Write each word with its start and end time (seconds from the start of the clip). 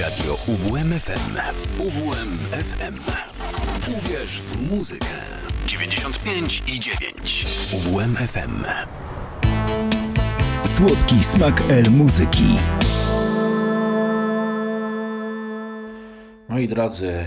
Radio 0.00 0.34
UWMFM. 0.46 1.38
UWMFM. 1.78 2.94
Uwierz 3.98 4.40
w 4.40 4.70
muzykę. 4.70 5.06
95 5.66 6.62
i 6.66 6.80
9. 6.80 7.46
UWMFM. 7.72 8.64
Słodki 10.66 11.24
smak 11.24 11.62
El 11.70 11.90
muzyki. 11.90 12.58
Moi 16.48 16.68
drodzy, 16.68 17.26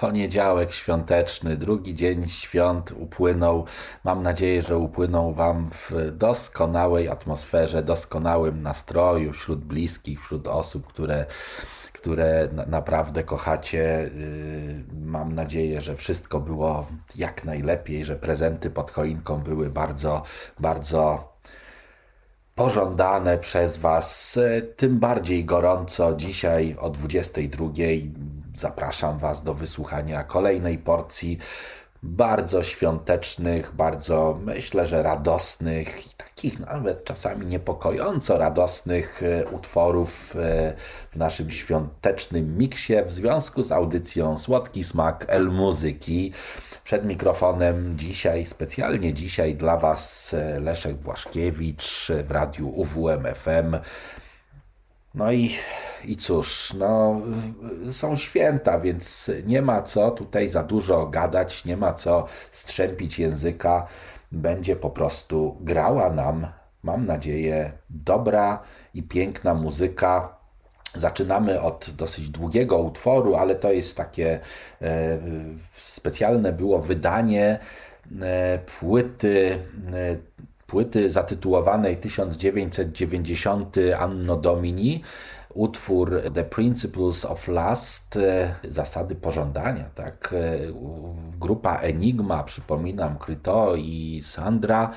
poniedziałek 0.00 0.72
świąteczny, 0.72 1.56
drugi 1.56 1.94
dzień 1.94 2.28
świąt 2.28 2.92
upłynął. 2.98 3.66
Mam 4.04 4.22
nadzieję, 4.22 4.62
że 4.62 4.78
upłynął 4.78 5.34
Wam 5.34 5.70
w 5.70 5.92
doskonałej 6.12 7.08
atmosferze, 7.08 7.82
doskonałym 7.82 8.62
nastroju 8.62 9.32
wśród 9.32 9.64
bliskich, 9.64 10.24
wśród 10.24 10.46
osób, 10.46 10.86
które 10.86 11.26
które 12.00 12.48
naprawdę 12.66 13.24
kochacie. 13.24 14.04
Y, 14.04 14.84
mam 15.02 15.34
nadzieję, 15.34 15.80
że 15.80 15.96
wszystko 15.96 16.40
było 16.40 16.86
jak 17.16 17.44
najlepiej, 17.44 18.04
że 18.04 18.16
prezenty 18.16 18.70
pod 18.70 18.90
choinką 18.90 19.40
były 19.40 19.70
bardzo, 19.70 20.22
bardzo 20.58 21.32
pożądane 22.54 23.38
przez 23.38 23.76
Was. 23.76 24.38
Tym 24.76 24.98
bardziej 24.98 25.44
gorąco 25.44 26.14
dzisiaj 26.16 26.76
o 26.80 26.90
22 26.90 27.66
zapraszam 28.54 29.18
Was 29.18 29.44
do 29.44 29.54
wysłuchania 29.54 30.24
kolejnej 30.24 30.78
porcji 30.78 31.38
bardzo 32.02 32.62
świątecznych, 32.62 33.74
bardzo 33.74 34.38
myślę, 34.44 34.86
że 34.86 35.02
radosnych 35.02 36.06
i 36.06 36.10
takich 36.16 36.60
nawet 36.60 37.04
czasami 37.04 37.46
niepokojąco 37.46 38.38
radosnych 38.38 39.22
e, 39.22 39.46
utworów 39.46 40.36
e, 40.36 40.74
w 41.10 41.16
naszym 41.16 41.50
świątecznym 41.50 42.58
miksie 42.58 42.94
w 43.06 43.12
związku 43.12 43.62
z 43.62 43.72
audycją 43.72 44.38
Słodki 44.38 44.84
Smak 44.84 45.24
El 45.28 45.50
Muzyki. 45.50 46.32
Przed 46.84 47.04
mikrofonem 47.04 47.98
dzisiaj, 47.98 48.46
specjalnie 48.46 49.14
dzisiaj 49.14 49.54
dla 49.54 49.76
Was 49.76 50.34
e, 50.34 50.60
Leszek 50.60 50.96
Błaszkiewicz 50.96 52.12
w 52.24 52.30
radiu 52.30 52.68
UWM 52.68 53.24
FM. 53.34 53.76
No 55.14 55.32
i, 55.32 55.50
i 56.04 56.16
cóż, 56.16 56.74
no, 56.78 57.20
są 57.90 58.16
święta, 58.16 58.80
więc 58.80 59.30
nie 59.46 59.62
ma 59.62 59.82
co 59.82 60.10
tutaj 60.10 60.48
za 60.48 60.62
dużo 60.62 61.06
gadać, 61.06 61.64
nie 61.64 61.76
ma 61.76 61.94
co 61.94 62.26
strzępić 62.52 63.18
języka. 63.18 63.86
Będzie 64.32 64.76
po 64.76 64.90
prostu 64.90 65.56
grała 65.60 66.10
nam, 66.10 66.46
mam 66.82 67.06
nadzieję, 67.06 67.72
dobra 67.90 68.62
i 68.94 69.02
piękna 69.02 69.54
muzyka. 69.54 70.40
Zaczynamy 70.94 71.60
od 71.60 71.90
dosyć 71.90 72.28
długiego 72.28 72.78
utworu, 72.78 73.34
ale 73.34 73.54
to 73.54 73.72
jest 73.72 73.96
takie 73.96 74.40
e, 74.82 75.18
specjalne 75.72 76.52
było 76.52 76.78
wydanie 76.78 77.58
e, 78.22 78.58
płyty 78.58 79.58
e, 79.92 80.16
płyty 80.70 81.10
zatytułowanej 81.10 81.96
1990 81.96 83.76
Anno 83.98 84.36
Domini, 84.36 85.02
utwór 85.54 86.22
The 86.34 86.44
Principles 86.44 87.24
of 87.24 87.48
Lust, 87.48 88.16
e, 88.16 88.54
zasady 88.68 89.14
pożądania, 89.14 89.84
tak? 89.94 90.34
E, 90.36 90.58
grupa 91.38 91.76
Enigma, 91.76 92.42
przypominam, 92.42 93.18
Kryto 93.18 93.74
i 93.76 94.20
Sandra, 94.22 94.90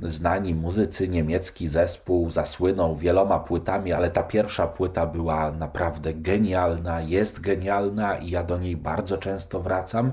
znani 0.00 0.54
muzycy, 0.54 1.08
niemiecki 1.08 1.68
zespół, 1.68 2.30
zasłynął 2.30 2.96
wieloma 2.96 3.38
płytami, 3.38 3.92
ale 3.92 4.10
ta 4.10 4.22
pierwsza 4.22 4.66
płyta 4.66 5.06
była 5.06 5.50
naprawdę 5.50 6.14
genialna, 6.14 7.00
jest 7.00 7.40
genialna 7.40 8.16
i 8.16 8.30
ja 8.30 8.44
do 8.44 8.58
niej 8.58 8.76
bardzo 8.76 9.18
często 9.18 9.60
wracam. 9.60 10.12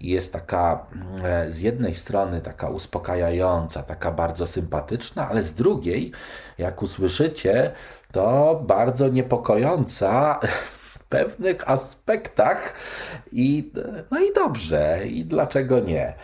Jest 0.00 0.32
taka 0.32 0.86
e, 1.24 1.50
z 1.50 1.60
jednej 1.60 1.94
strony 1.94 2.40
taka 2.40 2.68
uspokajająca, 2.68 3.82
taka 3.82 4.12
bardzo 4.12 4.46
sympatyczna, 4.46 5.28
ale 5.28 5.42
z 5.42 5.54
drugiej, 5.54 6.12
jak 6.58 6.82
usłyszycie, 6.82 7.72
to 8.12 8.60
bardzo 8.66 9.08
niepokojąca 9.08 10.40
pewnych 11.08 11.70
aspektach 11.70 12.74
i 13.32 13.72
no 14.10 14.20
i 14.20 14.32
dobrze, 14.34 15.00
i 15.06 15.24
dlaczego 15.24 15.80
nie? 15.80 16.14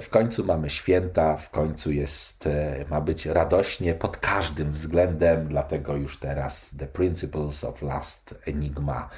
W 0.00 0.08
końcu 0.08 0.44
mamy 0.44 0.70
święta, 0.70 1.36
w 1.36 1.50
końcu 1.50 1.92
jest, 1.92 2.46
e, 2.46 2.84
ma 2.90 3.00
być 3.00 3.26
radośnie 3.26 3.94
pod 3.94 4.16
każdym 4.16 4.72
względem, 4.72 5.48
dlatego 5.48 5.96
już 5.96 6.18
teraz 6.18 6.76
The 6.78 6.86
Principles 6.86 7.64
of 7.64 7.82
Last 7.82 8.34
Enigma 8.46 9.08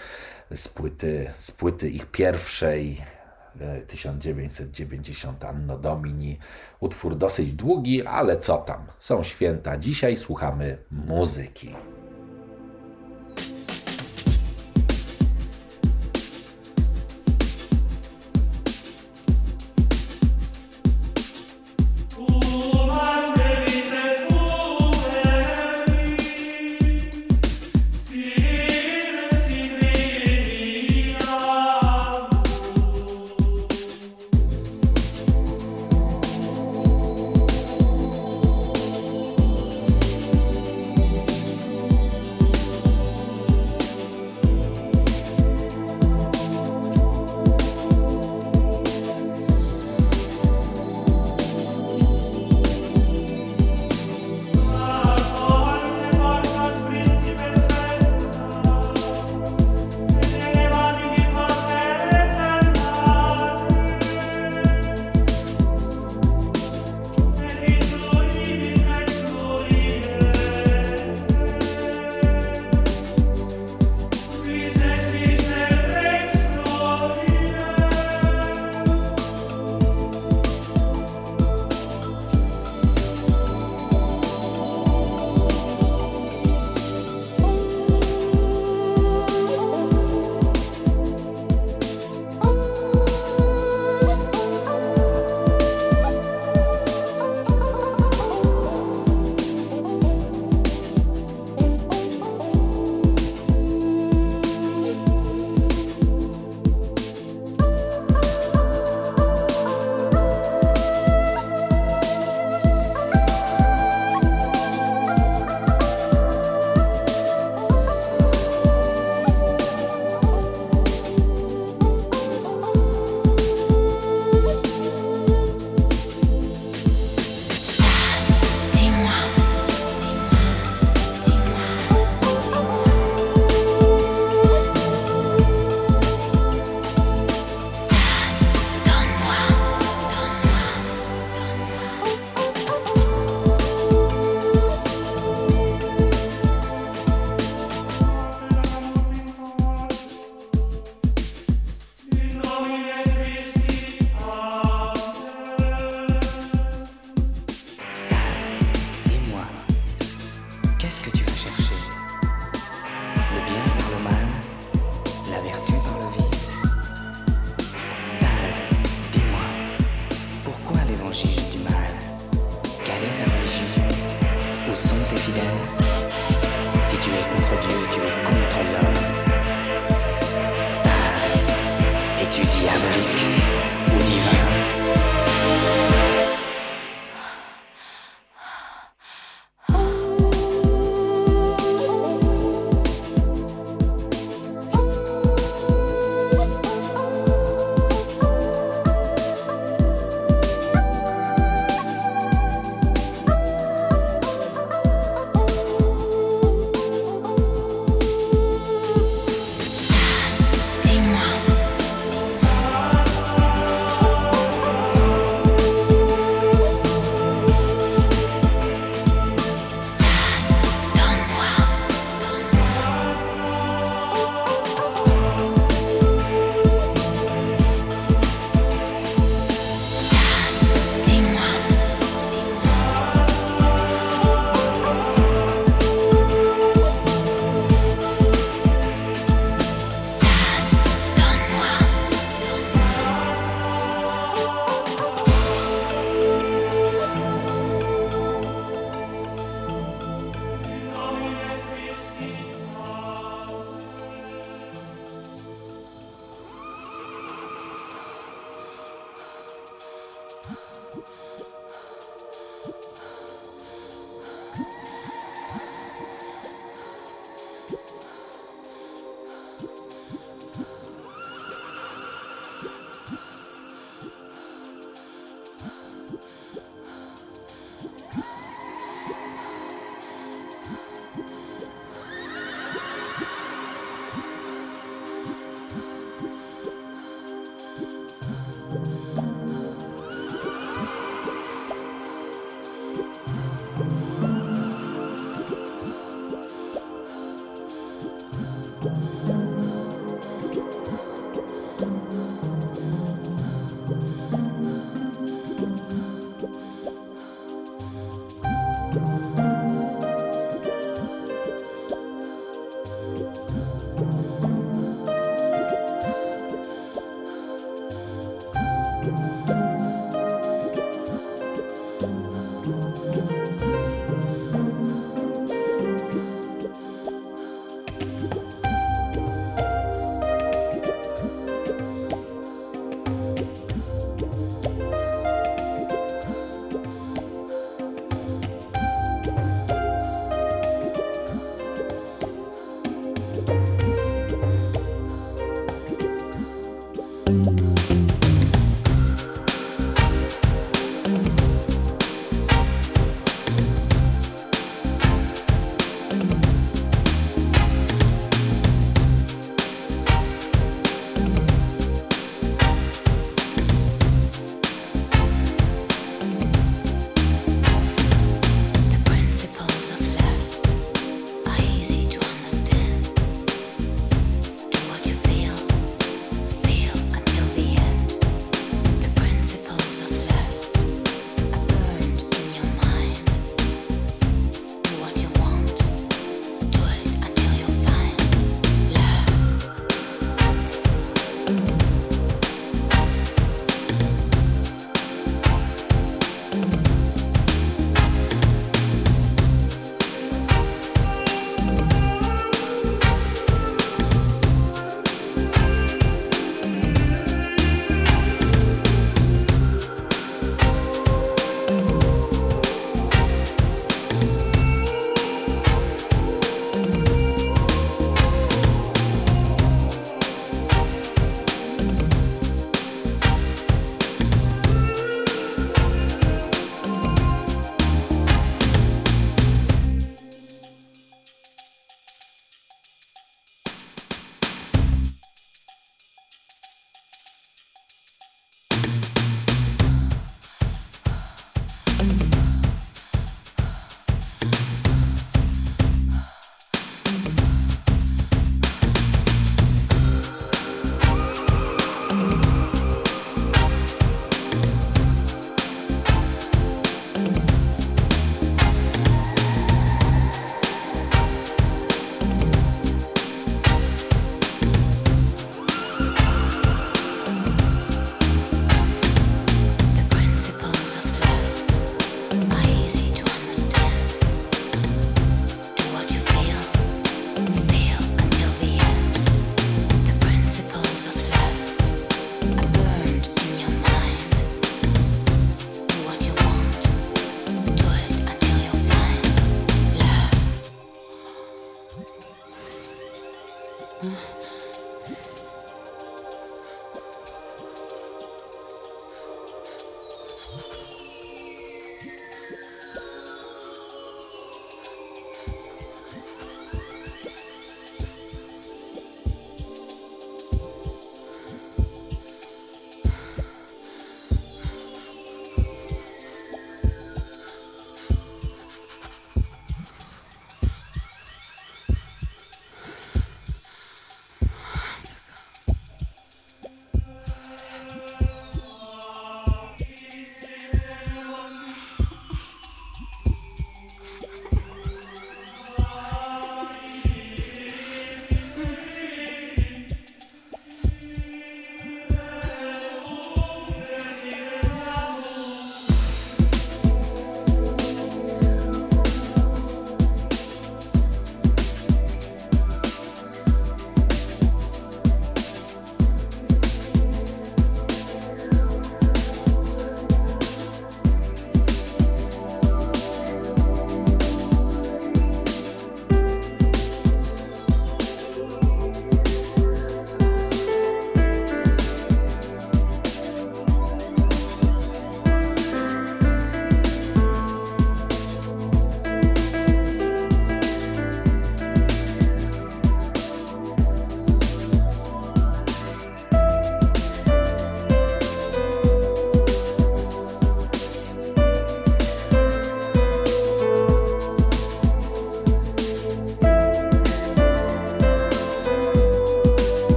z 0.55 0.69
płyty, 0.69 1.31
z 1.39 1.51
płyty 1.51 1.91
ich 1.91 2.07
pierwszej 2.07 3.03
1990 3.87 5.45
e, 5.45 5.49
Anno 5.49 5.79
Domini. 5.79 6.39
Utwór 6.81 7.17
dosyć 7.17 7.53
długi, 7.53 8.07
ale 8.07 8.39
co 8.39 8.59
tam, 8.59 8.87
są 8.99 9.23
święta. 9.23 9.77
Dzisiaj 9.77 10.17
słuchamy 10.17 10.79
muzyki. 10.91 11.75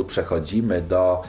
Razu 0.00 0.04
przechodzimy 0.04 0.82
do 0.82 1.22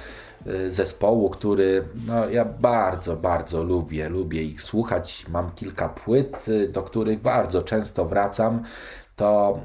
y, 0.48 0.72
zespołu, 0.72 1.30
który 1.30 1.84
no, 2.08 2.30
ja 2.30 2.46
bardzo, 2.46 3.16
bardzo 3.16 3.64
lubię. 3.64 4.10
Lubię 4.10 4.44
ich 4.44 4.62
słuchać. 4.62 5.26
Mam 5.30 5.52
kilka 5.52 5.90
płyt, 5.90 6.48
y, 6.48 6.70
do 6.70 6.84
których 6.84 7.22
bardzo 7.22 7.64
często 7.64 8.06
wracam. 8.06 8.64
To 9.16 9.60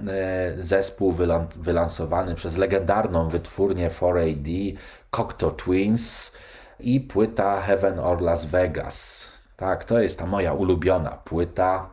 y, 0.59 0.63
zespół 0.63 1.15
wylansowany 1.57 2.35
przez 2.35 2.57
legendarną 2.57 3.29
wytwórnię 3.29 3.91
4AD 3.91 4.77
Cocteau 5.11 5.51
Twins 5.51 6.37
i 6.81 7.01
płyta 7.01 7.61
Heaven 7.61 7.99
or 7.99 8.21
Las 8.21 8.47
Vegas. 8.47 9.29
Tak, 9.57 9.85
to 9.85 10.01
jest 10.01 10.19
ta 10.19 10.27
moja 10.27 10.53
ulubiona 10.53 11.11
płyta. 11.11 11.91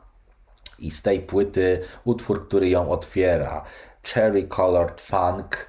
I 0.80 0.92
z 0.92 1.02
tej 1.02 1.20
płyty 1.20 1.82
utwór, 2.04 2.48
który 2.48 2.70
ją 2.70 2.90
otwiera, 2.90 3.64
Cherry 4.04 4.48
Colored 4.48 5.02
Funk, 5.02 5.68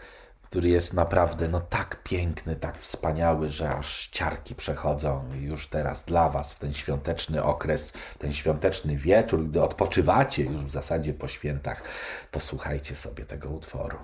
który 0.54 0.68
jest 0.68 0.94
naprawdę 0.94 1.48
no 1.48 1.60
tak 1.60 2.02
piękny, 2.02 2.56
tak 2.56 2.78
wspaniały, 2.78 3.48
że 3.48 3.70
aż 3.70 4.08
ciarki 4.12 4.54
przechodzą 4.54 5.24
już 5.40 5.68
teraz 5.68 6.04
dla 6.04 6.28
Was 6.28 6.52
w 6.52 6.58
ten 6.58 6.74
świąteczny 6.74 7.42
okres, 7.44 7.92
ten 8.18 8.32
świąteczny 8.32 8.96
wieczór, 8.96 9.44
gdy 9.48 9.62
odpoczywacie 9.62 10.44
już 10.44 10.64
w 10.64 10.70
zasadzie 10.70 11.14
po 11.14 11.28
świętach, 11.28 11.82
posłuchajcie 12.30 12.96
sobie 12.96 13.24
tego 13.24 13.48
utworu. 13.48 13.98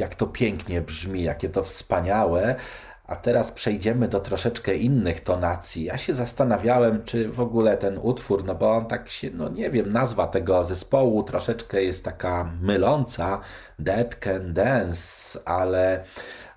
Jak 0.00 0.14
to 0.14 0.26
pięknie 0.26 0.80
brzmi, 0.80 1.22
jakie 1.22 1.48
to 1.48 1.62
wspaniałe. 1.62 2.54
A 3.06 3.16
teraz 3.16 3.52
przejdziemy 3.52 4.08
do 4.08 4.20
troszeczkę 4.20 4.76
innych 4.76 5.20
tonacji. 5.20 5.84
Ja 5.84 5.98
się 5.98 6.14
zastanawiałem, 6.14 7.04
czy 7.04 7.28
w 7.28 7.40
ogóle 7.40 7.76
ten 7.76 7.98
utwór, 8.02 8.44
no 8.44 8.54
bo 8.54 8.70
on 8.70 8.86
tak 8.86 9.10
się, 9.10 9.30
no 9.34 9.48
nie 9.48 9.70
wiem, 9.70 9.92
nazwa 9.92 10.26
tego 10.26 10.64
zespołu 10.64 11.22
troszeczkę 11.22 11.82
jest 11.82 12.04
taka 12.04 12.50
myląca, 12.62 13.40
Dead 13.78 14.14
Can 14.14 14.54
Dance, 14.54 15.38
ale 15.44 16.04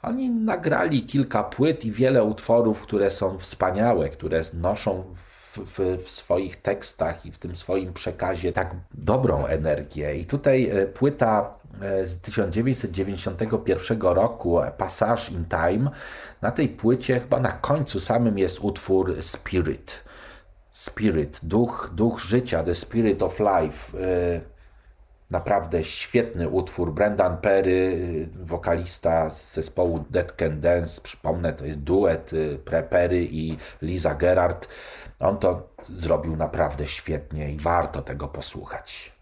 oni 0.01 0.29
nagrali 0.29 1.05
kilka 1.05 1.43
płyt 1.43 1.85
i 1.85 1.91
wiele 1.91 2.23
utworów, 2.23 2.81
które 2.81 3.11
są 3.11 3.37
wspaniałe, 3.37 4.09
które 4.09 4.41
noszą 4.53 5.03
w, 5.13 5.57
w, 5.57 6.03
w, 6.03 6.09
swoich 6.09 6.61
tekstach 6.61 7.25
i 7.25 7.31
w 7.31 7.37
tym 7.37 7.55
swoim 7.55 7.93
przekazie 7.93 8.53
tak 8.53 8.75
dobrą 8.93 9.45
energię. 9.45 10.15
I 10.15 10.25
tutaj 10.25 10.69
e, 10.69 10.85
płyta 10.85 11.58
z 12.03 12.21
1991 12.21 14.01
roku 14.01 14.59
Passage 14.77 15.31
in 15.31 15.45
Time. 15.45 15.89
Na 16.41 16.51
tej 16.51 16.69
płycie 16.69 17.19
chyba 17.19 17.39
na 17.39 17.51
końcu 17.51 17.99
samym 17.99 18.37
jest 18.37 18.59
utwór 18.59 19.15
Spirit. 19.21 20.03
Spirit, 20.71 21.39
duch, 21.43 21.91
duch 21.95 22.19
życia, 22.19 22.63
The 22.63 22.75
Spirit 22.75 23.23
of 23.23 23.39
Life. 23.39 23.97
E, 23.97 24.41
naprawdę 25.29 25.83
świetny 25.83 26.49
utwór. 26.49 26.93
Brendan 26.93 27.37
Perry, 27.37 28.29
wokalista 28.43 29.29
z 29.29 29.53
zespołu 29.53 30.05
Dead 30.09 30.31
Can 30.31 30.61
Dance. 30.61 31.01
Przypomnę, 31.01 31.53
to 31.53 31.65
jest 31.65 31.79
duet 31.79 32.31
e, 32.33 32.57
Pre 32.57 32.83
Perry 32.83 33.27
i 33.31 33.57
Liza 33.81 34.15
Gerard. 34.15 34.67
On 35.19 35.37
to 35.37 35.69
zrobił 35.89 36.35
naprawdę 36.35 36.87
świetnie 36.87 37.51
i 37.51 37.57
warto 37.57 38.01
tego 38.01 38.27
posłuchać. 38.27 39.18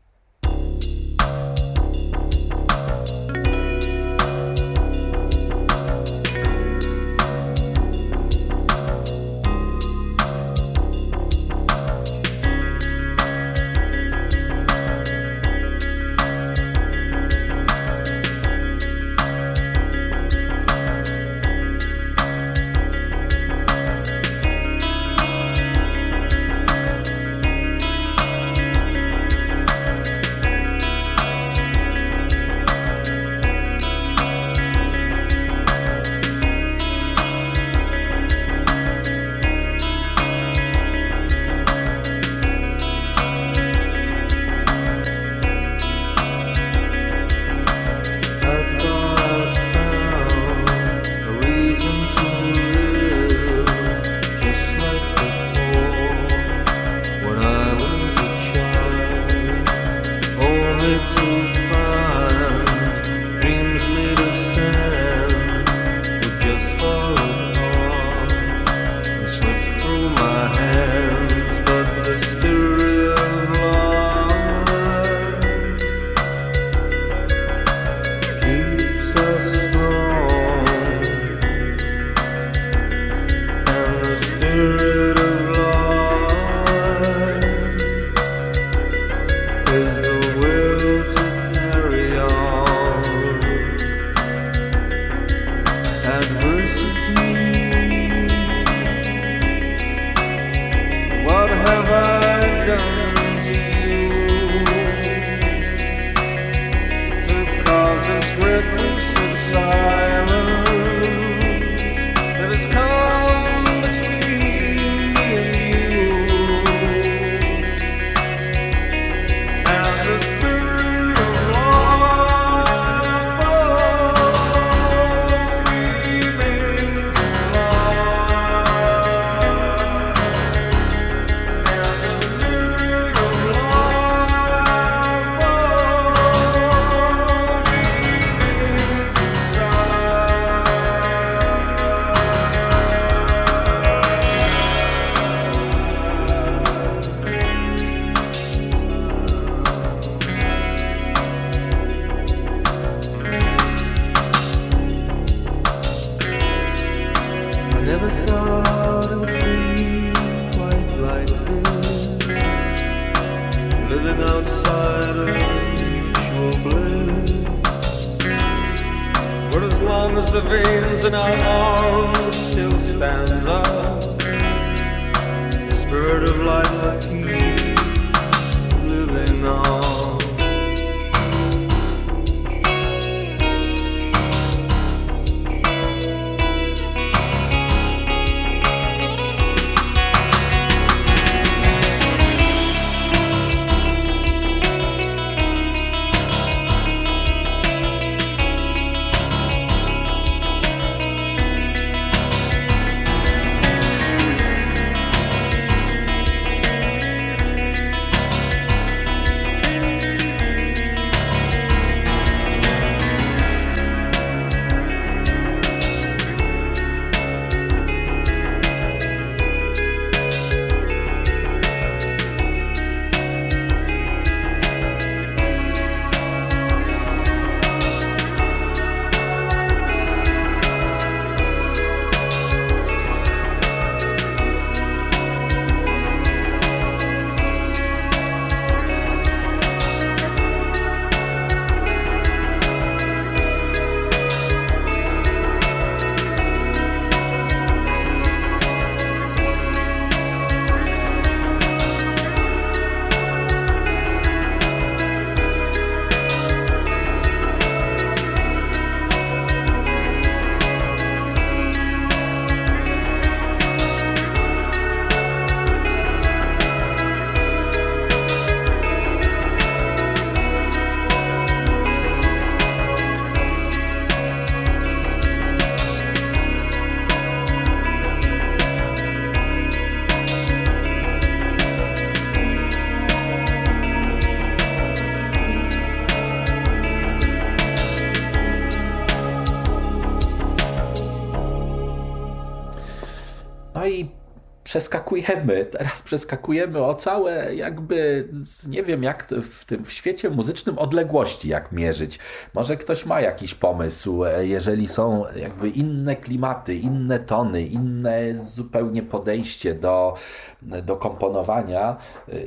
сейчас 294.79 294.89
przeskakujemy, 295.08 295.65
teraz 295.65 296.02
przeskakujemy 296.02 296.84
o 296.84 296.96
całe 296.96 297.56
jakby, 297.56 298.28
nie 298.67 298.84
wiem 298.84 299.04
jak 299.04 299.28
w 299.52 299.65
tym 299.65 299.86
w 299.86 299.91
świecie 299.91 300.30
muzycznym 300.30 300.78
odległości 300.80 301.50
jak 301.50 301.72
mierzyć. 301.72 302.20
Może 302.54 302.78
ktoś 302.78 303.06
ma 303.06 303.22
jakiś 303.22 303.56
pomysł, 303.56 304.24
jeżeli 304.39 304.88
są 304.88 305.24
jakby 305.36 305.70
inne 305.70 306.15
klimaty, 306.15 306.76
inne 306.76 307.20
tony, 307.20 307.63
inne 307.63 308.36
zupełnie 308.36 309.04
podejście 309.04 309.76
do, 309.76 310.15
do 310.62 310.96
komponowania, 310.96 311.96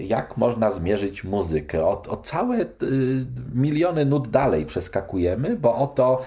jak 0.00 0.36
można 0.36 0.70
zmierzyć 0.70 1.24
muzykę. 1.24 1.84
O, 1.84 2.02
o 2.08 2.16
całe 2.16 2.60
y, 2.60 2.66
miliony 3.54 4.04
nut 4.04 4.28
dalej 4.28 4.66
przeskakujemy, 4.66 5.56
bo 5.56 5.76
oto 5.76 6.22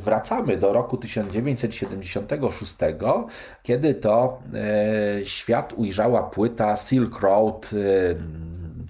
wracamy 0.00 0.56
do 0.56 0.72
roku 0.72 0.96
1976, 0.96 2.76
kiedy 3.62 3.94
to 3.94 4.38
świat 5.46 5.72
ujrzała 5.76 6.22
płyta 6.22 6.76
Silk 6.76 7.20
Road 7.20 7.70
y, 7.72 8.16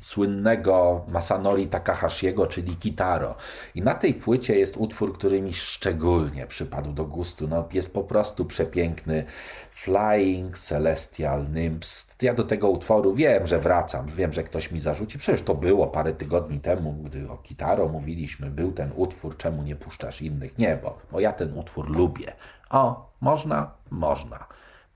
słynnego 0.00 1.04
Masanori 1.08 1.66
Takahashiego, 1.66 2.46
czyli 2.46 2.76
Kitaro. 2.76 3.34
I 3.74 3.82
na 3.82 3.94
tej 3.94 4.14
płycie 4.14 4.58
jest 4.58 4.76
utwór, 4.76 5.18
który 5.18 5.42
mi 5.42 5.52
szczególnie 5.52 6.46
przypadł 6.46 6.92
do 6.92 7.04
gustu. 7.04 7.48
No, 7.48 7.68
jest 7.72 7.92
po 7.92 8.04
prostu 8.04 8.44
przepiękny. 8.44 9.24
Flying 9.70 10.58
Celestial 10.58 11.50
Nymphs. 11.50 12.14
Ja 12.22 12.34
do 12.34 12.44
tego 12.44 12.70
utworu 12.70 13.14
wiem, 13.14 13.46
że 13.46 13.58
wracam, 13.58 14.06
wiem, 14.06 14.32
że 14.32 14.42
ktoś 14.42 14.72
mi 14.72 14.80
zarzuci. 14.80 15.18
Przecież 15.18 15.42
to 15.42 15.54
było 15.54 15.86
parę 15.86 16.12
tygodni 16.12 16.60
temu, 16.60 16.92
gdy 16.92 17.30
o 17.30 17.36
Kitaro 17.36 17.88
mówiliśmy, 17.88 18.50
był 18.50 18.72
ten 18.72 18.90
utwór, 18.94 19.36
czemu 19.36 19.62
nie 19.62 19.76
puszczasz 19.76 20.22
innych? 20.22 20.58
Nie, 20.58 20.78
bo, 20.82 20.98
bo 21.12 21.20
ja 21.20 21.32
ten 21.32 21.58
utwór 21.58 21.90
lubię. 21.90 22.32
O, 22.70 23.10
można? 23.20 23.70
Można. 23.90 24.46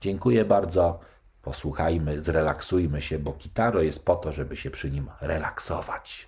Dziękuję 0.01 0.45
bardzo. 0.45 1.10
Posłuchajmy, 1.41 2.21
zrelaksujmy 2.21 3.01
się, 3.01 3.19
bo 3.19 3.33
kitaro 3.33 3.81
jest 3.81 4.05
po 4.05 4.15
to, 4.15 4.31
żeby 4.31 4.55
się 4.55 4.69
przy 4.69 4.91
nim 4.91 5.09
relaksować. 5.21 6.27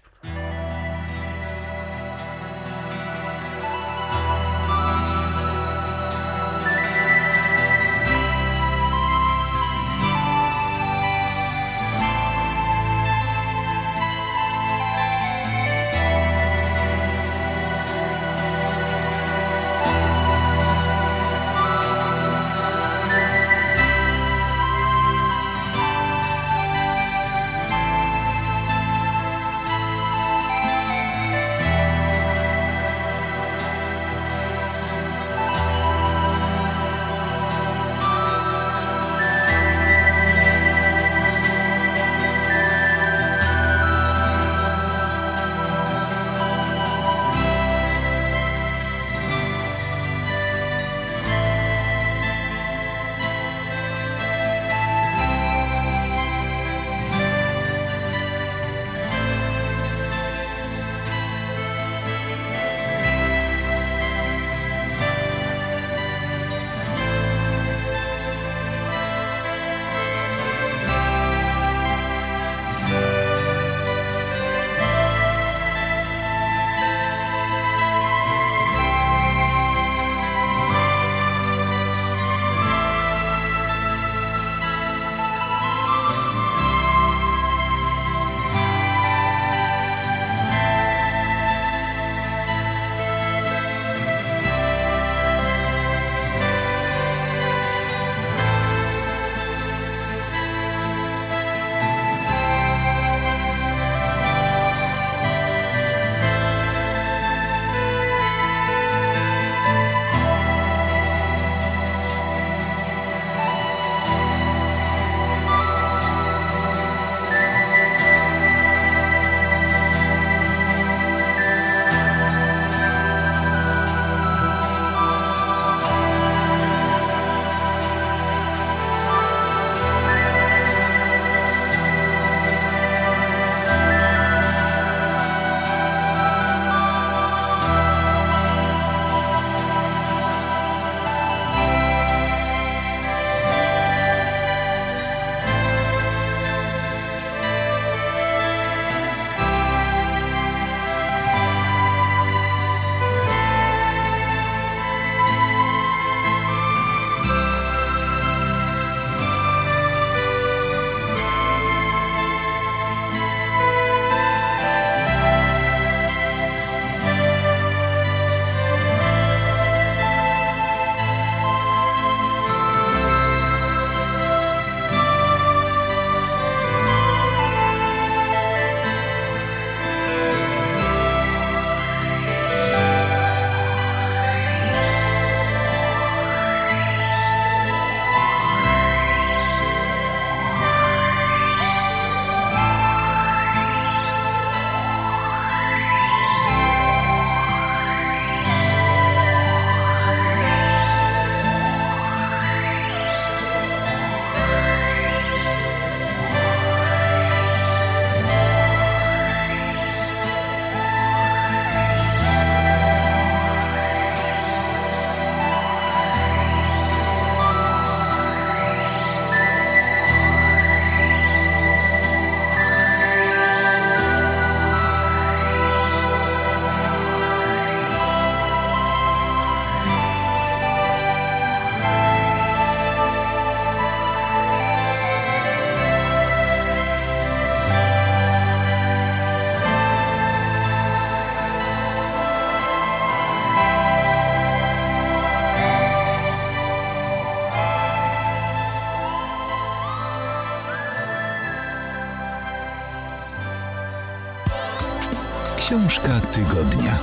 Książka 255.73 256.21
tygodnia. 256.33 256.99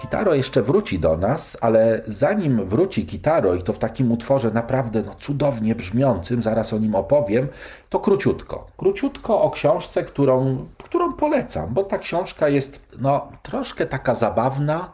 Kitaro 0.00 0.34
jeszcze 0.34 0.62
wróci 0.62 0.98
do 0.98 1.16
nas, 1.16 1.58
ale 1.60 2.02
zanim 2.06 2.68
wróci 2.68 3.06
Kitaro 3.06 3.54
i 3.54 3.62
to 3.62 3.72
w 3.72 3.78
takim 3.78 4.12
utworze 4.12 4.50
naprawdę 4.50 5.02
no, 5.02 5.14
cudownie 5.20 5.74
brzmiącym, 5.74 6.42
zaraz 6.42 6.72
o 6.72 6.78
nim 6.78 6.94
opowiem, 6.94 7.48
to 7.88 8.00
króciutko. 8.00 8.66
Króciutko 8.76 9.42
o 9.42 9.50
książce, 9.50 10.04
którą, 10.04 10.66
którą 10.84 11.12
polecam, 11.12 11.74
bo 11.74 11.84
ta 11.84 11.98
książka 11.98 12.48
jest 12.48 12.80
no, 12.98 13.28
troszkę 13.42 13.86
taka 13.86 14.14
zabawna, 14.14 14.92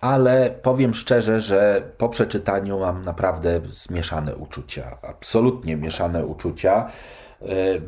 ale 0.00 0.50
powiem 0.62 0.94
szczerze, 0.94 1.40
że 1.40 1.82
po 1.98 2.08
przeczytaniu 2.08 2.80
mam 2.80 3.04
naprawdę 3.04 3.60
zmieszane 3.70 4.36
uczucia, 4.36 4.98
absolutnie 5.02 5.76
mieszane 5.76 6.26
uczucia, 6.26 6.90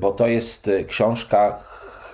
bo 0.01 0.13
to 0.13 0.27
jest 0.27 0.71
książka 0.87 1.59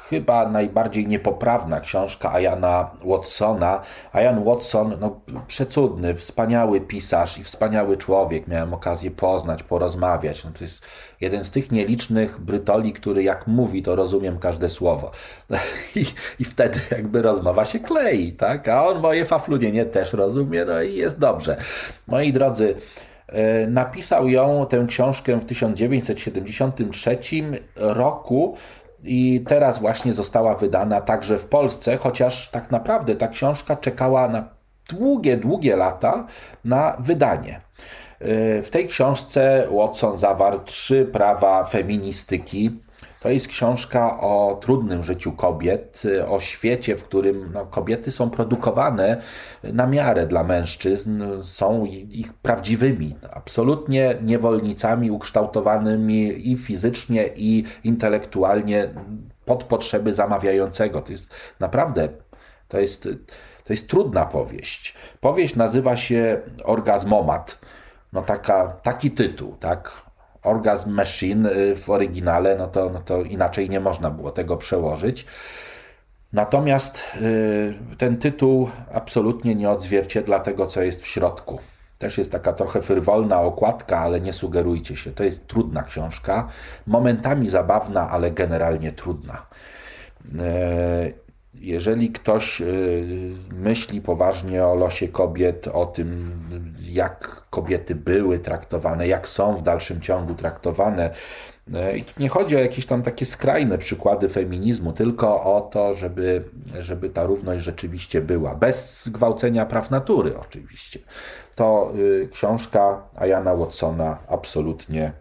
chyba 0.08 0.48
najbardziej 0.48 1.06
niepoprawna 1.06 1.80
książka 1.80 2.32
Ayana 2.32 2.90
Watsona. 3.04 3.82
Ayan 4.12 4.44
Watson, 4.44 4.96
no, 5.00 5.20
przecudny, 5.46 6.14
wspaniały 6.14 6.80
pisarz 6.80 7.38
i 7.38 7.44
wspaniały 7.44 7.96
człowiek. 7.96 8.48
Miałem 8.48 8.74
okazję 8.74 9.10
poznać, 9.10 9.62
porozmawiać. 9.62 10.44
No, 10.44 10.50
to 10.58 10.64
jest 10.64 10.86
jeden 11.20 11.44
z 11.44 11.50
tych 11.50 11.72
nielicznych 11.72 12.40
Brytoli, 12.40 12.92
który 12.92 13.22
jak 13.22 13.46
mówi, 13.46 13.82
to 13.82 13.96
rozumiem 13.96 14.38
każde 14.38 14.70
słowo. 14.70 15.10
I, 15.96 16.04
I 16.38 16.44
wtedy 16.44 16.80
jakby 16.90 17.22
rozmowa 17.22 17.64
się 17.64 17.78
klei, 17.78 18.32
tak? 18.32 18.68
A 18.68 18.88
on 18.88 19.00
moje 19.00 19.24
faflunienie 19.24 19.84
też 19.84 20.12
rozumie, 20.12 20.64
no 20.64 20.82
i 20.82 20.94
jest 20.94 21.18
dobrze. 21.18 21.56
Moi 22.06 22.32
drodzy, 22.32 22.74
e, 22.74 23.15
Napisał 23.68 24.28
ją, 24.28 24.66
tę 24.66 24.84
książkę 24.88 25.36
w 25.40 25.44
1973 25.44 27.18
roku 27.76 28.56
i 29.04 29.44
teraz 29.48 29.78
właśnie 29.78 30.12
została 30.12 30.54
wydana 30.54 31.00
także 31.00 31.38
w 31.38 31.46
Polsce, 31.46 31.96
chociaż 31.96 32.50
tak 32.50 32.70
naprawdę 32.70 33.16
ta 33.16 33.28
książka 33.28 33.76
czekała 33.76 34.28
na 34.28 34.48
długie, 34.88 35.36
długie 35.36 35.76
lata 35.76 36.26
na 36.64 36.96
wydanie. 36.98 37.60
W 38.62 38.68
tej 38.70 38.88
książce 38.88 39.66
Watson 39.70 40.18
zawarł 40.18 40.58
trzy 40.64 41.04
prawa 41.04 41.64
feministyki, 41.64 42.80
to 43.26 43.30
jest 43.30 43.48
książka 43.48 44.20
o 44.20 44.58
trudnym 44.60 45.02
życiu 45.02 45.32
kobiet, 45.32 46.02
o 46.28 46.40
świecie, 46.40 46.96
w 46.96 47.04
którym 47.04 47.52
no, 47.52 47.66
kobiety 47.66 48.10
są 48.10 48.30
produkowane 48.30 49.22
na 49.62 49.86
miarę 49.86 50.26
dla 50.26 50.44
mężczyzn, 50.44 51.22
są 51.42 51.84
ich 52.10 52.32
prawdziwymi, 52.32 53.16
absolutnie 53.32 54.14
niewolnicami 54.22 55.10
ukształtowanymi 55.10 56.50
i 56.50 56.56
fizycznie, 56.56 57.30
i 57.36 57.64
intelektualnie 57.84 58.88
pod 59.44 59.64
potrzeby 59.64 60.14
zamawiającego. 60.14 61.02
To 61.02 61.12
jest 61.12 61.34
naprawdę, 61.60 62.08
to 62.68 62.78
jest, 62.78 63.02
to 63.64 63.72
jest 63.72 63.90
trudna 63.90 64.26
powieść. 64.26 64.94
Powieść 65.20 65.56
nazywa 65.56 65.96
się 65.96 66.40
Orgazmomat. 66.64 67.58
No 68.12 68.22
taka, 68.22 68.68
taki 68.82 69.10
tytuł, 69.10 69.56
tak? 69.60 70.05
Orgasm 70.46 70.90
Machine 70.90 71.46
y, 71.46 71.76
w 71.76 71.90
oryginale, 71.90 72.56
no 72.56 72.68
to, 72.68 72.90
no 72.90 73.00
to 73.00 73.22
inaczej 73.22 73.70
nie 73.70 73.80
można 73.80 74.10
było 74.10 74.30
tego 74.30 74.56
przełożyć. 74.56 75.26
Natomiast 76.32 77.00
y, 77.20 77.74
ten 77.98 78.16
tytuł 78.16 78.70
absolutnie 78.94 79.54
nie 79.54 79.70
odzwierciedla 79.70 80.40
tego, 80.40 80.66
co 80.66 80.82
jest 80.82 81.02
w 81.02 81.06
środku. 81.06 81.60
Też 81.98 82.18
jest 82.18 82.32
taka 82.32 82.52
trochę 82.52 82.82
frywolna 82.82 83.40
okładka, 83.40 83.98
ale 83.98 84.20
nie 84.20 84.32
sugerujcie 84.32 84.96
się. 84.96 85.12
To 85.12 85.24
jest 85.24 85.46
trudna 85.46 85.82
książka, 85.82 86.48
momentami 86.86 87.48
zabawna, 87.48 88.10
ale 88.10 88.30
generalnie 88.30 88.92
trudna. 88.92 89.46
Jeżeli 91.66 92.10
ktoś 92.10 92.60
y, 92.60 93.36
myśli 93.52 94.00
poważnie 94.00 94.66
o 94.66 94.74
losie 94.74 95.08
kobiet, 95.08 95.68
o 95.68 95.86
tym, 95.86 96.40
jak 96.92 97.46
kobiety 97.50 97.94
były 97.94 98.38
traktowane, 98.38 99.08
jak 99.08 99.28
są 99.28 99.56
w 99.56 99.62
dalszym 99.62 100.00
ciągu 100.00 100.34
traktowane, 100.34 101.10
y, 101.68 101.98
i 101.98 102.04
tu 102.04 102.22
nie 102.22 102.28
chodzi 102.28 102.56
o 102.56 102.58
jakieś 102.58 102.86
tam 102.86 103.02
takie 103.02 103.26
skrajne 103.26 103.78
przykłady 103.78 104.28
feminizmu, 104.28 104.92
tylko 104.92 105.56
o 105.56 105.60
to, 105.60 105.94
żeby, 105.94 106.44
żeby 106.78 107.10
ta 107.10 107.24
równość 107.24 107.64
rzeczywiście 107.64 108.20
była, 108.20 108.54
bez 108.54 109.04
zgwałcenia 109.04 109.66
praw 109.66 109.90
natury 109.90 110.38
oczywiście. 110.38 110.98
To 111.54 111.92
y, 111.96 112.28
książka 112.32 113.08
Ayana 113.16 113.56
Watsona 113.56 114.18
absolutnie, 114.28 115.12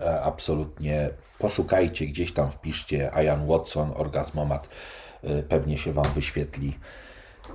e, 0.00 0.22
absolutnie 0.22 1.10
poszukajcie, 1.38 2.06
gdzieś 2.06 2.32
tam 2.32 2.50
wpiszcie 2.50 3.14
Ayan 3.14 3.46
Watson, 3.46 3.90
orgazmomat 3.96 4.68
pewnie 5.48 5.78
się 5.78 5.92
Wam 5.92 6.06
wyświetli 6.14 6.78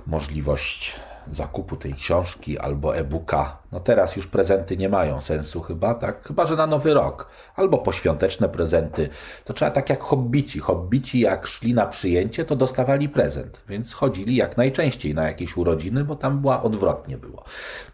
możliwość 0.06 0.96
zakupu 1.30 1.76
tej 1.76 1.94
książki 1.94 2.58
albo 2.58 2.96
e-booka. 2.96 3.58
No 3.72 3.80
teraz 3.80 4.16
już 4.16 4.26
prezenty 4.26 4.76
nie 4.76 4.88
mają 4.88 5.20
sensu 5.20 5.60
chyba, 5.60 5.94
tak? 5.94 6.26
Chyba, 6.26 6.46
że 6.46 6.56
na 6.56 6.66
nowy 6.66 6.94
rok. 6.94 7.28
Albo 7.56 7.78
poświąteczne 7.78 8.48
prezenty. 8.48 9.08
To 9.44 9.52
trzeba 9.52 9.70
tak 9.70 9.90
jak 9.90 10.00
hobbici. 10.00 10.60
Hobbici 10.60 11.20
jak 11.20 11.46
szli 11.46 11.74
na 11.74 11.86
przyjęcie, 11.86 12.44
to 12.44 12.56
dostawali 12.56 13.08
prezent. 13.08 13.60
Więc 13.68 13.94
chodzili 13.94 14.36
jak 14.36 14.56
najczęściej 14.56 15.14
na 15.14 15.26
jakieś 15.26 15.56
urodziny, 15.56 16.04
bo 16.04 16.16
tam 16.16 16.40
była 16.40 16.62
odwrotnie 16.62 17.18
było. 17.18 17.44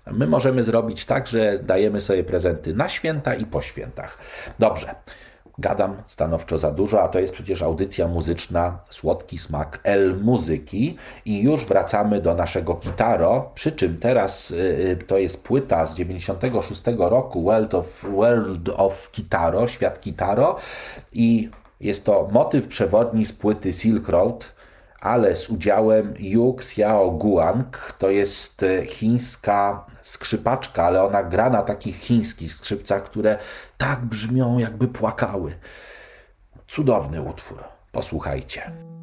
My 0.07 0.27
możemy 0.27 0.65
zrobić 0.65 1.05
tak, 1.05 1.27
że 1.29 1.59
dajemy 1.59 2.01
sobie 2.01 2.25
prezenty 2.25 2.75
na 2.75 2.89
święta 2.89 3.35
i 3.35 3.47
po 3.47 3.63
świętach. 3.63 4.19
Dobrze. 4.59 4.95
Gadam 5.59 5.97
stanowczo 6.07 6.59
za 6.59 6.71
dużo, 6.71 7.03
a 7.03 7.09
to 7.09 7.19
jest 7.19 7.33
przecież 7.33 7.62
audycja 7.62 8.09
muzyczna 8.09 8.79
Słodki 8.90 9.38
Smak 9.38 9.81
L 9.83 10.17
Muzyki. 10.23 10.97
I 11.25 11.43
już 11.43 11.64
wracamy 11.64 12.21
do 12.21 12.35
naszego 12.35 12.75
Kitaro, 12.75 13.51
przy 13.55 13.73
czym 13.73 13.99
teraz 13.99 14.51
y, 14.51 14.57
y, 15.01 15.05
to 15.07 15.19
jest 15.19 15.45
płyta 15.45 15.87
z 15.87 15.95
96 15.95 16.83
roku 16.99 17.43
World 17.43 17.75
of, 17.75 18.05
World 18.11 18.69
of 18.77 19.11
Kitaro, 19.11 19.69
Świat 19.69 20.01
Kitaro 20.01 20.57
i 21.12 21.51
jest 21.81 22.05
to 22.05 22.29
motyw 22.33 22.69
przewodni 22.69 23.27
z 23.27 23.33
płyty 23.33 23.73
Silk 23.73 24.09
Road, 24.09 24.54
ale 25.05 25.37
z 25.37 25.51
udziałem 25.51 26.14
Yu 26.19 26.57
Xiao 26.59 27.11
Guang, 27.11 27.95
to 27.99 28.11
jest 28.11 28.62
e, 28.62 28.87
chińska 28.87 29.87
skrzypaczka, 30.03 30.85
ale 30.85 31.05
ona 31.05 31.23
gra 31.23 31.51
na 31.51 31.62
takich 31.62 31.97
chińskich 31.97 32.53
skrzypcach, 32.53 33.03
które 33.03 33.38
tak 33.79 34.05
brzmią, 34.05 34.59
jakby 34.59 34.88
płakały. 34.88 35.55
Cudowny 36.69 37.23
utwór. 37.23 37.64
Posłuchajcie. 37.93 38.93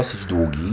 Dosyć 0.00 0.24
długi, 0.24 0.72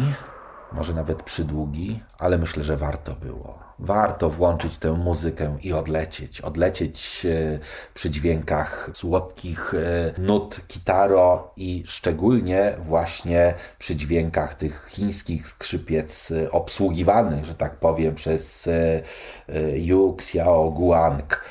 może 0.72 0.94
nawet 0.94 1.24
przydługi, 1.24 2.00
ale 2.18 2.38
myślę, 2.38 2.64
że 2.64 2.78
warto 2.78 3.14
było. 3.14 3.60
Warto 3.80 4.30
włączyć 4.30 4.78
tę 4.78 4.92
muzykę 4.92 5.58
i 5.62 5.74
odlecieć. 5.74 6.42
Odlecieć 6.42 7.26
e, 7.26 7.60
przy 7.94 8.10
dźwiękach 8.10 8.90
słodkich 8.94 9.74
e, 9.74 10.22
nut 10.22 10.62
kitaro 10.68 11.52
i 11.58 11.84
szczególnie 11.88 12.76
właśnie 12.80 13.54
przy 13.80 13.96
dźwiękach 13.96 14.56
tych 14.56 14.88
chińskich 14.92 15.48
skrzypiec 15.48 16.32
e, 16.32 16.52
obsługiwanych, 16.52 17.46
że 17.46 17.56
tak 17.56 17.76
powiem, 17.76 18.16
przez 18.16 18.70
Yu 19.76 20.16
Xiao 20.20 20.72
Guang. 20.72 21.44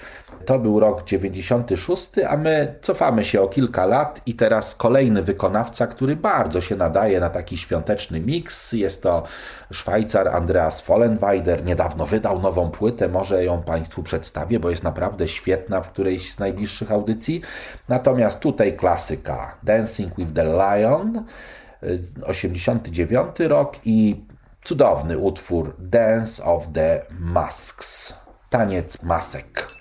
To 0.47 0.59
był 0.59 0.81
rok 0.81 1.05
96, 1.05 2.11
a 2.29 2.37
my 2.37 2.75
cofamy 2.83 3.25
się 3.25 3.41
o 3.41 3.49
kilka 3.49 3.87
lat 3.87 4.21
i 4.27 4.35
teraz 4.35 4.75
kolejny 4.75 5.23
wykonawca, 5.23 5.87
który 5.87 6.17
bardzo 6.17 6.61
się 6.61 6.77
nadaje 6.77 7.21
na 7.21 7.31
taki 7.31 7.59
świąteczny 7.59 8.21
miks. 8.21 8.73
Jest 8.73 9.03
to 9.03 9.23
Szwajcar 9.71 10.29
Andreas 10.29 10.81
Follenweider. 10.81 11.65
Niedawno 11.65 12.07
wydał 12.07 12.41
nową 12.41 12.71
płytę, 12.71 13.09
może 13.09 13.45
ją 13.45 13.63
Państwu 13.63 14.03
przedstawię, 14.03 14.61
bo 14.61 14.71
jest 14.71 14.85
naprawdę 14.85 15.29
świetna 15.29 15.81
w 15.81 15.89
którejś 15.89 16.33
z 16.33 16.39
najbliższych 16.39 16.93
audycji. 16.93 17.41
Natomiast 17.89 18.41
tutaj 18.41 18.77
klasyka 18.77 19.57
Dancing 19.63 20.17
with 20.17 20.33
the 20.33 20.45
Lion, 20.45 21.25
89 22.25 23.41
rok 23.41 23.77
i 23.85 24.25
cudowny 24.65 25.19
utwór 25.19 25.75
Dance 25.79 26.45
of 26.45 26.67
the 26.73 27.03
Masks. 27.21 28.15
Taniec 28.51 29.03
masek. 29.03 29.76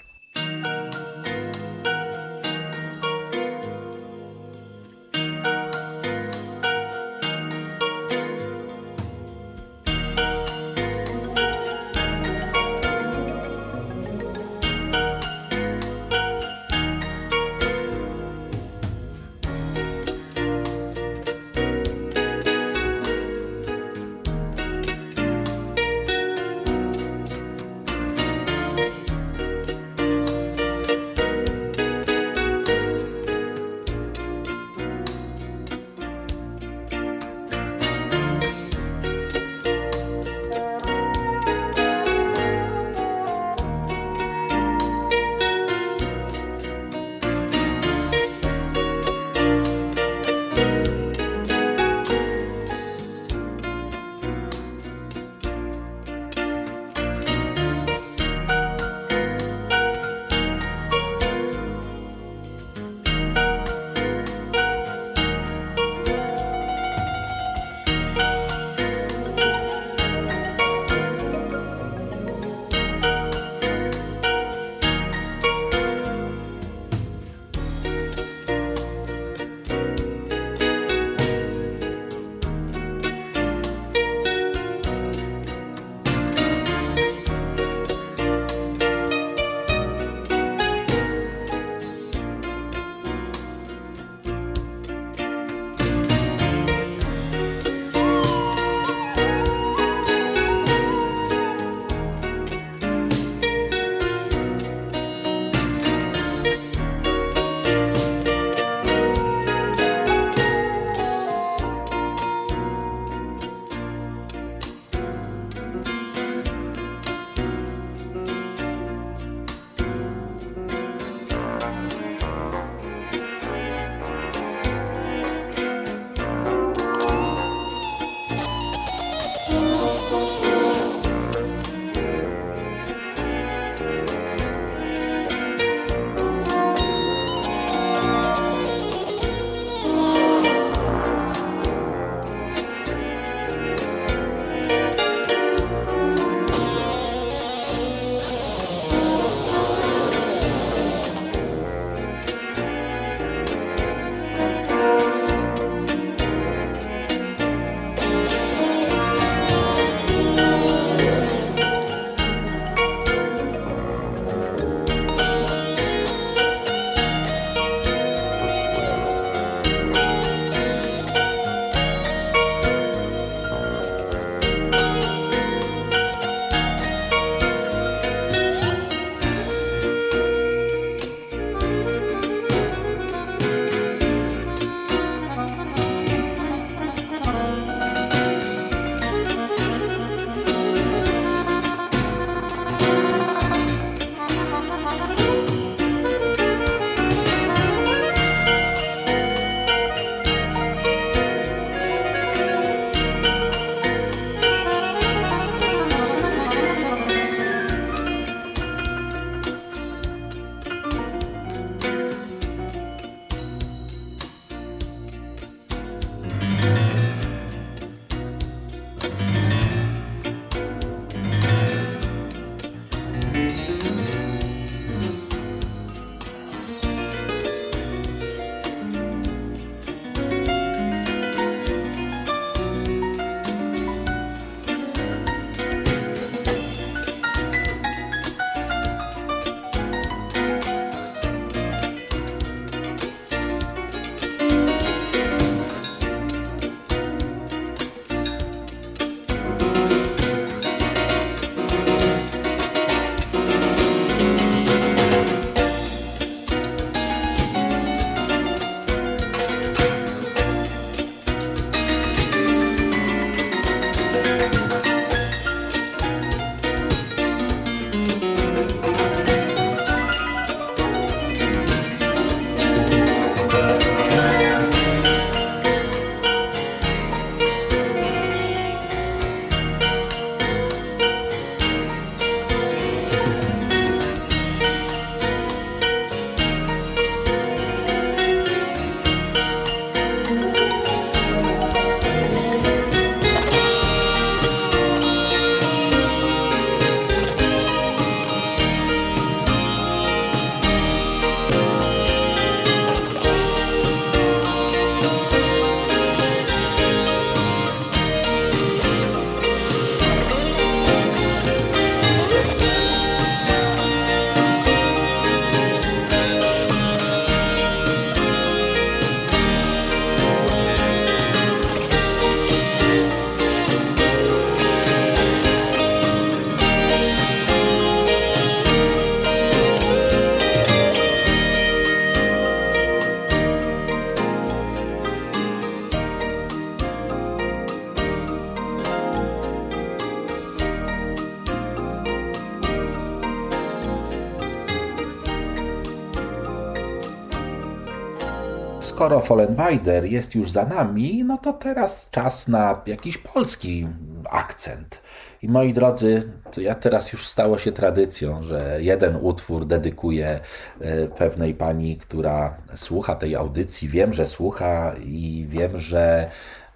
Skoro 349.05 349.21
Follenweider 349.21 350.05
jest 350.05 350.35
już 350.35 350.51
za 350.51 350.65
nami, 350.65 351.23
no 351.23 351.37
to 351.37 351.53
teraz 351.53 352.09
czas 352.11 352.47
na 352.47 352.81
jakiś 352.85 353.17
polski 353.17 353.87
akcent. 354.29 355.01
I 355.41 355.49
moi 355.49 355.73
drodzy, 355.73 356.31
to 356.51 356.61
ja 356.61 356.75
teraz 356.75 357.13
już 357.13 357.27
stało 357.27 357.57
się 357.57 357.71
tradycją, 357.71 358.43
że 358.43 358.77
jeden 358.79 359.15
utwór 359.21 359.65
dedykuję 359.65 360.39
e, 360.81 361.07
pewnej 361.07 361.53
pani, 361.53 361.97
która 361.97 362.57
słucha 362.75 363.15
tej 363.15 363.35
audycji. 363.35 363.87
Wiem, 363.87 364.13
że 364.13 364.27
słucha 364.27 364.95
i 365.03 365.45
wiem, 365.49 365.79
że 365.79 366.29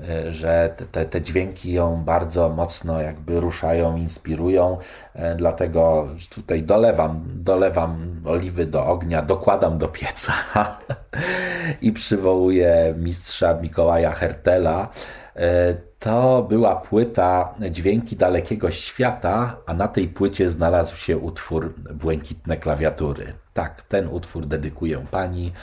e, 0.10 0.32
że 0.32 0.74
te, 0.92 1.06
te 1.06 1.22
dźwięki 1.22 1.74
ją 1.74 2.04
bardzo 2.04 2.50
mocno 2.50 3.02
jakby 3.02 3.40
ruszają, 3.40 3.98
inspirują, 3.98 4.78
e, 5.14 5.36
dlatego 5.36 6.08
tutaj 6.30 6.64
dolewam, 6.64 7.24
dolewam 7.26 8.22
oliwy 8.26 8.66
do 8.66 8.86
ognia, 8.86 9.22
dokładam 9.22 9.78
do 9.78 9.88
pieca 9.88 10.34
i 11.82 11.92
przywołuję 11.92 12.94
mistrza 12.98 13.54
Mikołaja 13.54 14.12
Hertela, 14.12 14.90
E, 15.40 15.76
to 16.00 16.44
była 16.50 16.76
płyta 16.76 17.54
Dźwięki 17.72 18.16
Dalekiego 18.16 18.72
Świata, 18.72 19.58
a 19.66 19.74
na 19.74 19.88
tej 19.88 20.08
płycie 20.08 20.50
znalazł 20.50 20.96
się 20.96 21.18
utwór 21.18 21.74
Błękitne 21.94 22.58
Klawiatury. 22.58 23.34
Tak, 23.54 23.82
ten 23.82 24.08
utwór 24.08 24.46
dedykuję 24.46 25.06
pani. 25.12 25.54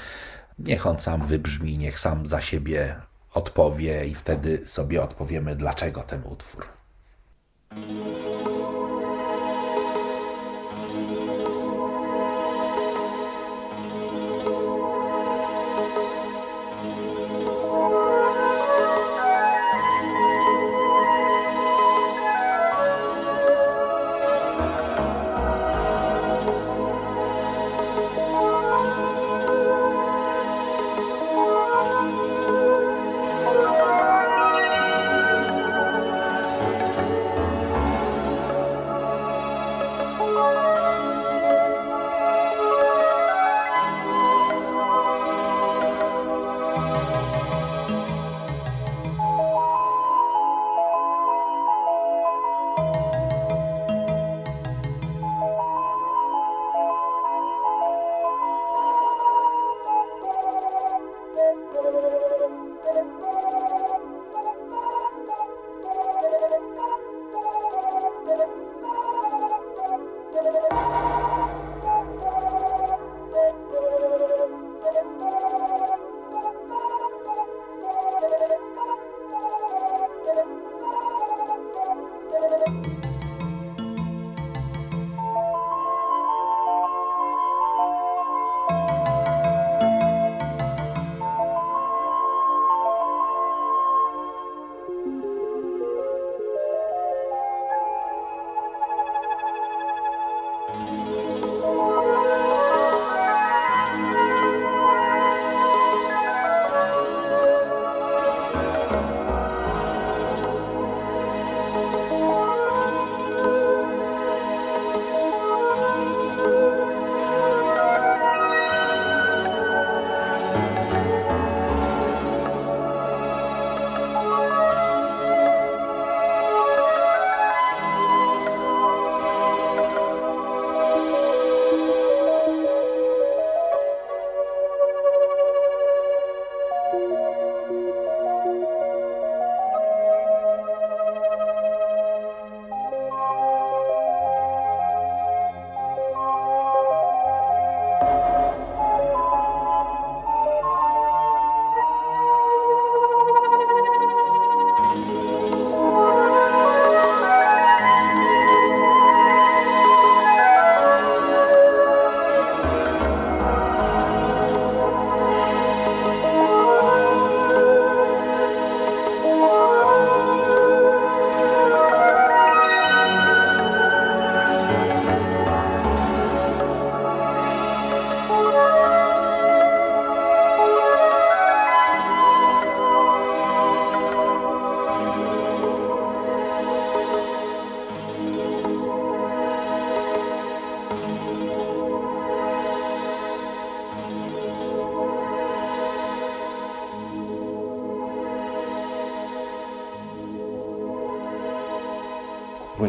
Niech 0.59 0.86
on 0.86 0.98
sam 0.98 1.26
wybrzmi, 1.26 1.78
niech 1.78 1.98
sam 1.98 2.26
za 2.26 2.40
siebie 2.40 2.96
odpowie 3.34 4.07
i 4.07 4.14
wtedy 4.14 4.62
sobie 4.66 5.02
odpowiemy, 5.02 5.57
dlaczego 5.57 6.02
ten 6.02 6.22
utwór. 6.24 6.66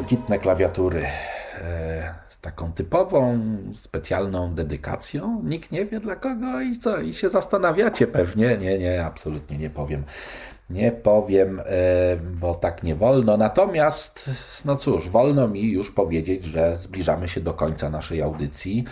Błękitne 0.08 0.40
klawiatury 0.40 1.06
e, 1.62 2.14
z 2.28 2.40
taką 2.40 2.72
typową, 2.72 3.40
specjalną 3.74 4.54
dedykacją. 4.54 5.42
Nikt 5.44 5.72
nie 5.72 5.86
wie 5.86 6.00
dla 6.00 6.16
kogo 6.16 6.62
i 6.62 6.78
co, 6.78 7.02
i 7.02 7.14
się 7.14 7.30
zastanawiacie 7.30 8.08
pewnie. 8.08 8.58
Nie, 8.58 8.78
nie, 8.78 9.06
absolutnie 9.06 9.58
nie 9.58 9.70
powiem. 9.70 10.04
Nie 10.70 10.92
powiem, 10.92 11.60
e, 11.60 11.64
bo 12.40 12.54
tak 12.54 12.84
nie 12.84 12.96
wolno. 12.96 13.38
Natomiast, 13.38 14.30
no 14.66 14.76
cóż, 14.76 15.10
wolno 15.10 15.48
mi 15.48 15.72
już 15.72 15.92
powiedzieć, 15.92 16.46
że 16.46 16.78
zbliżamy 16.78 17.28
się 17.28 17.42
do 17.42 17.54
końca 17.54 17.90
naszej 17.90 18.22
audycji. 18.22 18.86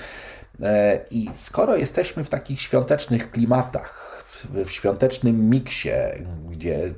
E, 0.61 0.99
I 1.11 1.29
skoro 1.33 1.75
jesteśmy 1.75 2.23
w 2.23 2.29
takich 2.29 2.61
świątecznych 2.61 3.31
klimatach, 3.31 4.25
w 4.65 4.71
świątecznym 4.71 5.49
miksie, 5.49 5.89
gdzie 6.49 6.93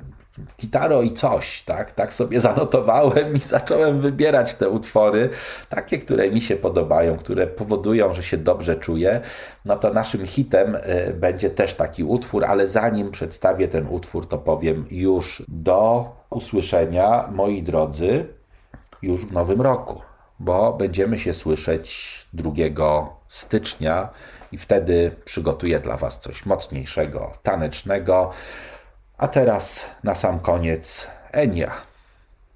Gitaro 0.60 1.02
i 1.02 1.12
coś, 1.12 1.62
tak? 1.62 1.92
Tak 1.92 2.14
sobie 2.14 2.40
zanotowałem 2.48 3.36
i 3.36 3.38
zacząłem 3.38 4.00
wybierać 4.00 4.54
te 4.54 4.68
utwory, 4.68 5.30
takie, 5.68 5.98
które 5.98 6.30
mi 6.30 6.40
się 6.40 6.56
podobają, 6.56 7.16
które 7.16 7.46
powodują, 7.46 8.12
że 8.12 8.22
się 8.22 8.36
dobrze 8.36 8.76
czuję. 8.76 9.20
No 9.64 9.76
to 9.76 9.92
naszym 9.92 10.26
hitem 10.26 10.74
y, 10.74 11.14
będzie 11.14 11.50
też 11.50 11.74
taki 11.74 12.04
utwór, 12.04 12.44
ale 12.44 12.68
zanim 12.68 13.10
przedstawię 13.10 13.68
ten 13.68 13.86
utwór, 13.86 14.28
to 14.28 14.38
powiem 14.38 14.86
już 14.90 15.42
do 15.48 16.10
usłyszenia, 16.30 17.28
moi 17.32 17.62
drodzy, 17.62 18.26
już 19.02 19.26
w 19.26 19.32
nowym 19.32 19.60
roku, 19.60 20.02
bo 20.38 20.72
będziemy 20.72 21.18
się 21.18 21.34
słyszeć 21.34 22.18
2 22.32 22.50
stycznia 23.28 24.08
i 24.52 24.58
wtedy 24.58 25.16
przygotuję 25.24 25.80
dla 25.80 25.96
Was 25.96 26.20
coś 26.20 26.46
mocniejszego, 26.46 27.30
tanecznego. 27.42 28.30
A 29.18 29.28
teraz 29.28 29.90
na 30.02 30.14
sam 30.14 30.40
koniec 30.40 31.10
Enia 31.32 31.72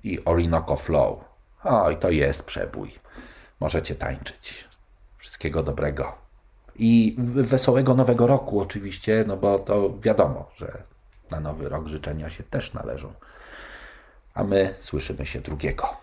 i 0.04 0.24
Orinoco 0.24 0.76
Flow. 0.76 1.24
Oj, 1.64 1.96
to 1.96 2.10
jest 2.10 2.46
przebój. 2.46 2.90
Możecie 3.60 3.94
tańczyć. 3.94 4.68
Wszystkiego 5.18 5.62
dobrego. 5.62 6.14
I 6.76 7.16
wesołego 7.18 7.94
nowego 7.94 8.26
roku 8.26 8.60
oczywiście, 8.60 9.24
no 9.26 9.36
bo 9.36 9.58
to 9.58 9.98
wiadomo, 10.00 10.50
że 10.56 10.82
na 11.30 11.40
nowy 11.40 11.68
rok 11.68 11.86
życzenia 11.86 12.30
się 12.30 12.42
też 12.42 12.74
należą. 12.74 13.12
A 14.34 14.44
my 14.44 14.74
słyszymy 14.80 15.26
się 15.26 15.40
drugiego. 15.40 15.96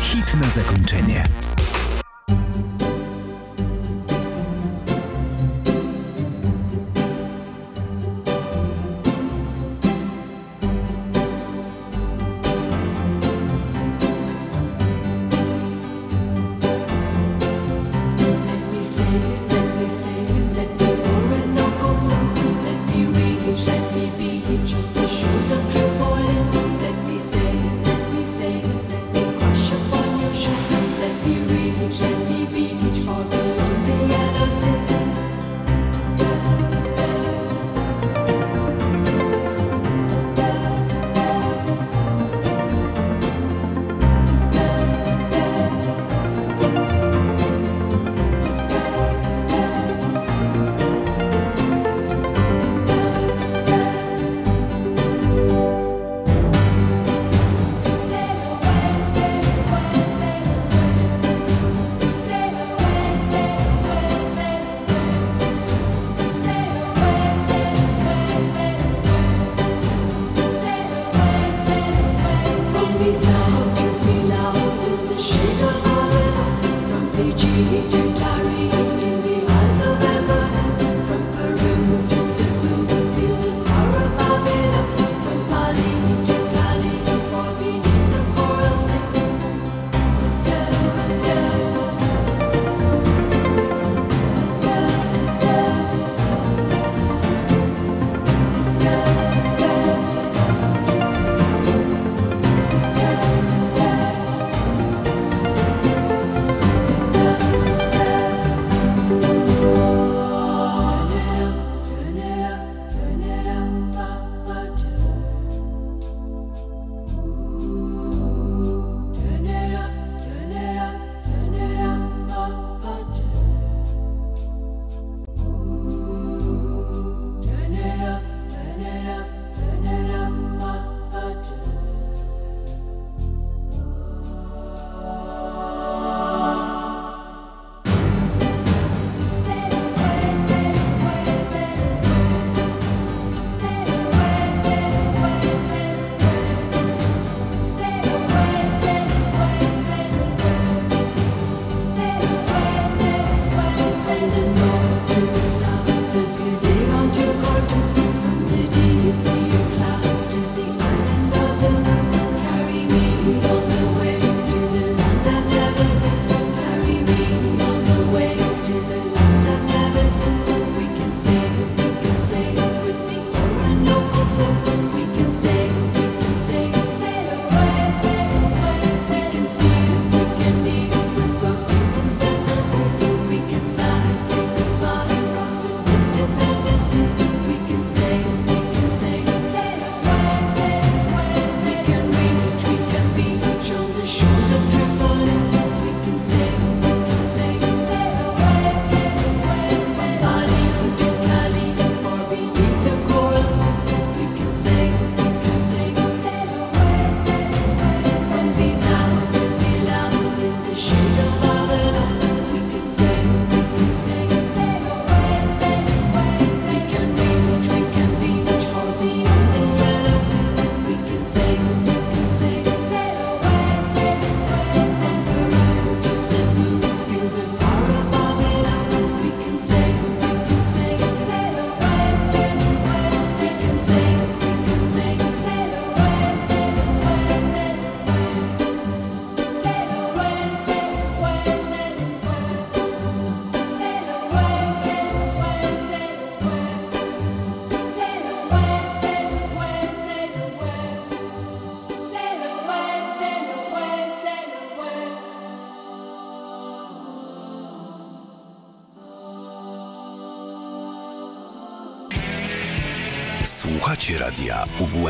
Hit 0.00 0.34
na 0.40 0.50
zakończenie. 0.50 1.24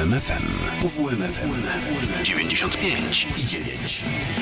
UWMFM. 0.01 0.49
UWMFM 0.83 1.63
95 2.25 3.27
i 3.37 3.45
9. 3.45 4.40